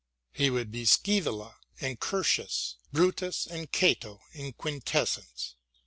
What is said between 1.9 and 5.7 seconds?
Curtius, Brutus and Cato in quintessence.